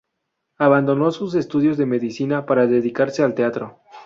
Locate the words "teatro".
3.35-3.81